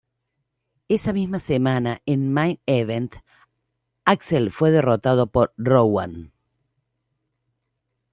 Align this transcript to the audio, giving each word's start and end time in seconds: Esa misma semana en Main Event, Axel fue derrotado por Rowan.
Esa 0.87 1.13
misma 1.13 1.37
semana 1.37 2.01
en 2.07 2.33
Main 2.33 2.59
Event, 2.65 3.17
Axel 4.03 4.49
fue 4.51 4.71
derrotado 4.71 5.27
por 5.27 5.53
Rowan. 5.57 6.31